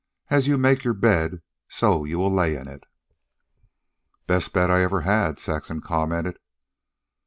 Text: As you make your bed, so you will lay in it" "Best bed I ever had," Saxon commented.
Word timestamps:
As 0.31 0.47
you 0.47 0.57
make 0.57 0.83
your 0.83 0.95
bed, 0.95 1.43
so 1.69 2.05
you 2.05 2.17
will 2.17 2.33
lay 2.33 2.55
in 2.55 2.67
it" 2.67 2.85
"Best 4.25 4.51
bed 4.51 4.71
I 4.71 4.81
ever 4.81 5.01
had," 5.01 5.39
Saxon 5.39 5.79
commented. 5.79 6.39